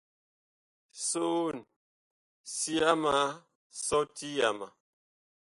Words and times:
Soon, 1.07 1.55
sia 2.53 2.91
ma 3.03 3.17
sɔti 3.85 4.27
yama. 4.37 4.67